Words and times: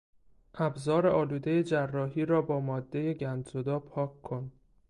ابزار 0.55 1.07
آلودهی 1.07 1.63
جراحی 1.63 2.25
را 2.25 2.41
با 2.41 2.59
مادهی 2.59 3.13
گندزدا 3.13 3.79
پاک 3.79 4.21
کن. 4.21 4.51